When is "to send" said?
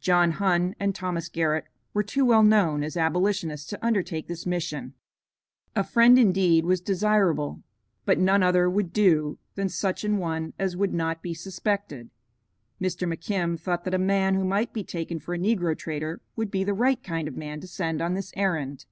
17.60-18.02